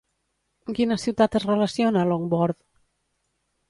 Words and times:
Amb 0.67 0.77
quina 0.79 0.97
ciutat 1.03 1.39
es 1.41 1.47
relaciona 1.53 2.09
Llongborth? 2.11 2.63